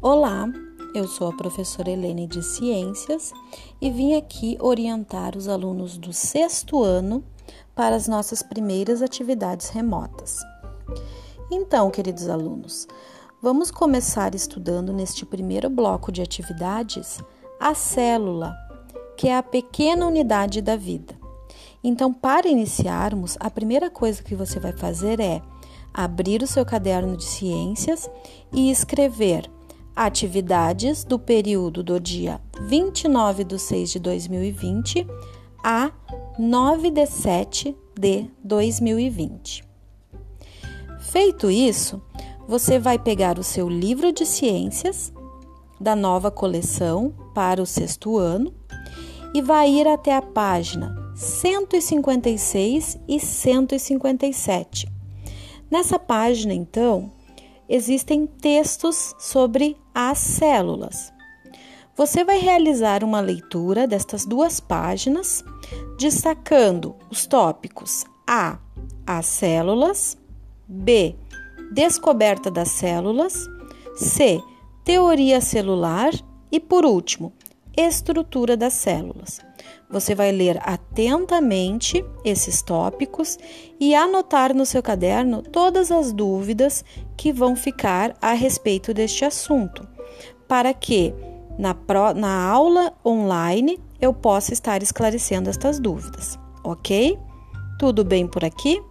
[0.00, 0.48] Olá,
[0.94, 3.32] eu sou a professora Helene de Ciências
[3.80, 7.24] e vim aqui orientar os alunos do sexto ano
[7.74, 10.38] para as nossas primeiras atividades remotas.
[11.50, 12.86] Então, queridos alunos,
[13.42, 17.18] vamos começar estudando neste primeiro bloco de atividades
[17.58, 18.54] a célula,
[19.16, 21.18] que é a pequena unidade da vida.
[21.82, 25.42] Então, para iniciarmos, a primeira coisa que você vai fazer é
[25.92, 28.08] abrir o seu caderno de ciências
[28.52, 29.57] e escrever
[29.98, 35.04] atividades do período do dia 29 de 6 de 2020
[35.64, 35.90] a
[36.38, 39.64] 9 de 7 de 2020.
[41.00, 42.00] Feito isso,
[42.46, 45.12] você vai pegar o seu livro de ciências
[45.80, 48.54] da nova coleção para o sexto ano
[49.34, 54.88] e vai ir até a página 156 e 157.
[55.68, 57.10] Nessa página, então,
[57.68, 61.12] existem textos sobre as células.
[61.96, 65.44] Você vai realizar uma leitura destas duas páginas,
[65.98, 68.60] destacando os tópicos A.
[69.04, 70.16] As células,
[70.68, 71.16] B.
[71.72, 73.44] Descoberta das células,
[73.96, 74.40] C.
[74.84, 76.12] Teoria celular
[76.52, 77.32] e, por último,
[77.80, 79.40] estrutura das células.
[79.90, 83.38] Você vai ler atentamente esses tópicos
[83.80, 86.84] e anotar no seu caderno todas as dúvidas
[87.16, 89.86] que vão ficar a respeito deste assunto,
[90.46, 91.14] para que
[91.58, 97.18] na, pro, na aula online eu possa estar esclarecendo estas dúvidas, ok?
[97.78, 98.82] Tudo bem por aqui?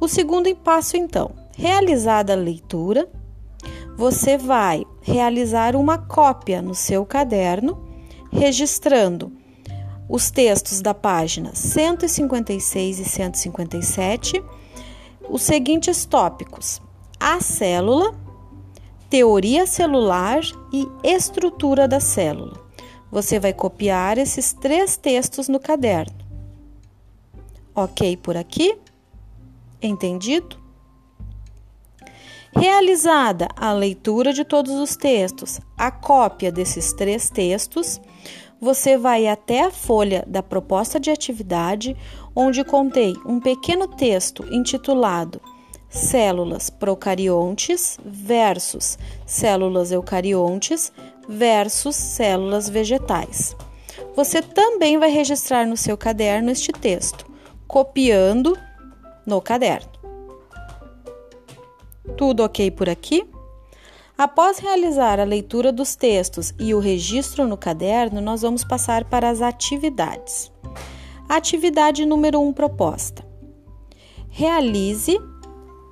[0.00, 3.08] O segundo passo, então, realizada a leitura,
[3.96, 7.78] você vai realizar uma cópia no seu caderno,
[8.32, 9.32] registrando
[10.08, 14.42] os textos da página 156 e 157,
[15.28, 16.80] os seguintes tópicos:
[17.18, 18.14] a célula,
[19.10, 20.40] teoria celular
[20.72, 22.60] e estrutura da célula.
[23.10, 26.16] Você vai copiar esses três textos no caderno.
[27.74, 28.78] Ok por aqui?
[29.80, 30.61] Entendido?
[32.54, 38.00] Realizada a leitura de todos os textos, a cópia desses três textos,
[38.60, 41.96] você vai até a folha da proposta de atividade,
[42.36, 45.40] onde contei um pequeno texto intitulado
[45.92, 50.90] Células procariontes versus células eucariontes
[51.28, 53.54] versus células vegetais.
[54.16, 57.26] Você também vai registrar no seu caderno este texto,
[57.66, 58.58] copiando
[59.26, 60.01] no caderno.
[62.16, 63.26] Tudo ok por aqui?
[64.16, 69.28] Após realizar a leitura dos textos e o registro no caderno, nós vamos passar para
[69.28, 70.52] as atividades.
[71.28, 73.24] Atividade número 1 um proposta.
[74.28, 75.18] Realize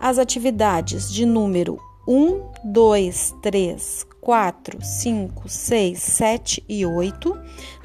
[0.00, 7.38] as atividades de número 1, 2, 3, 4, 5, 6, 7 e 8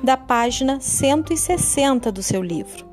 [0.03, 2.85] da página 160 do seu livro.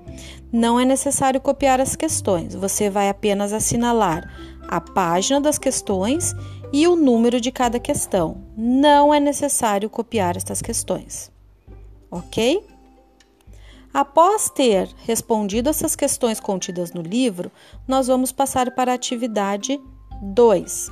[0.52, 4.30] Não é necessário copiar as questões, você vai apenas assinalar
[4.72, 6.34] a página das questões
[6.72, 8.42] e o número de cada questão.
[8.56, 11.30] Não é necessário copiar estas questões.
[12.10, 12.66] Ok?
[13.92, 17.52] Após ter respondido essas questões contidas no livro,
[17.86, 19.78] nós vamos passar para a atividade
[20.22, 20.90] 2.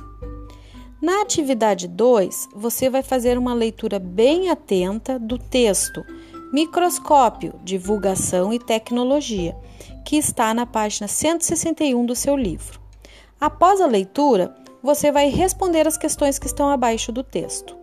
[1.01, 6.05] Na atividade 2, você vai fazer uma leitura bem atenta do texto
[6.53, 9.57] Microscópio, Divulgação e Tecnologia,
[10.05, 12.80] que está na página 161 do seu livro.
[13.41, 17.75] Após a leitura, você vai responder as questões que estão abaixo do texto.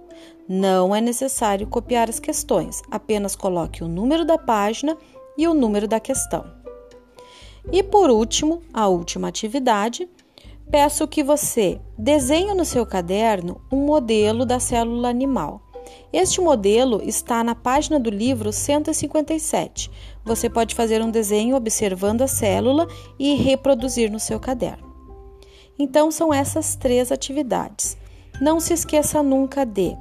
[0.48, 4.96] Não é necessário copiar as questões, apenas coloque o número da página
[5.36, 6.44] e o número da questão.
[7.72, 10.08] E por último, a última atividade,
[10.70, 15.60] peço que você desenhe no seu caderno um modelo da célula animal.
[16.12, 19.90] Este modelo está na página do livro 157.
[20.24, 22.86] Você pode fazer um desenho observando a célula
[23.18, 24.87] e reproduzir no seu caderno.
[25.78, 27.96] Então, são essas três atividades.
[28.40, 29.96] Não se esqueça nunca de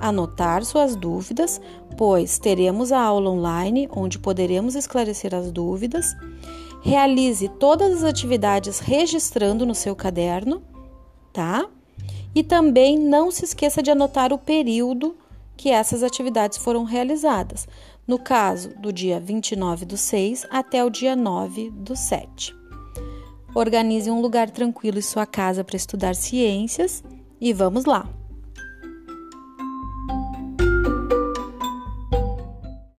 [0.00, 1.60] anotar suas dúvidas,
[1.96, 6.14] pois teremos a aula online onde poderemos esclarecer as dúvidas.
[6.82, 10.62] Realize todas as atividades registrando no seu caderno,
[11.32, 11.68] tá?
[12.34, 15.14] E também não se esqueça de anotar o período
[15.56, 17.68] que essas atividades foram realizadas,
[18.06, 22.61] no caso do dia 29 do 6 até o dia 9 do 7.
[23.54, 27.04] Organize um lugar tranquilo em sua casa para estudar ciências
[27.40, 28.21] e vamos lá!